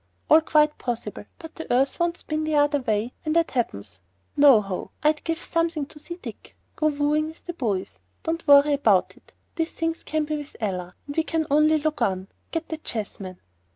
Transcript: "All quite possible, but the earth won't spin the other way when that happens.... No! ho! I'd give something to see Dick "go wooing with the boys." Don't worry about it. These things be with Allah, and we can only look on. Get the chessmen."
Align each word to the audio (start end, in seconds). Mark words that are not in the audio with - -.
"All 0.31 0.41
quite 0.41 0.79
possible, 0.79 1.25
but 1.37 1.53
the 1.53 1.71
earth 1.71 1.99
won't 1.99 2.17
spin 2.17 2.43
the 2.43 2.55
other 2.55 2.79
way 2.81 3.13
when 3.23 3.33
that 3.33 3.51
happens.... 3.51 3.99
No! 4.35 4.59
ho! 4.59 4.89
I'd 5.03 5.23
give 5.23 5.37
something 5.37 5.85
to 5.85 5.99
see 5.99 6.15
Dick 6.15 6.57
"go 6.75 6.87
wooing 6.87 7.27
with 7.27 7.45
the 7.45 7.53
boys." 7.53 7.99
Don't 8.23 8.47
worry 8.47 8.73
about 8.73 9.15
it. 9.15 9.31
These 9.53 9.73
things 9.73 10.03
be 10.03 10.37
with 10.37 10.55
Allah, 10.59 10.95
and 11.05 11.15
we 11.15 11.21
can 11.23 11.45
only 11.51 11.77
look 11.77 12.01
on. 12.01 12.29
Get 12.49 12.69
the 12.69 12.79
chessmen." 12.79 13.39